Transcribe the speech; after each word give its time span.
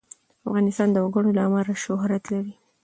افغانستان 0.47 0.87
د 0.91 0.97
وګړي 1.05 1.31
له 1.37 1.41
امله 1.47 1.73
شهرت 1.83 2.23
لري. 2.33 2.53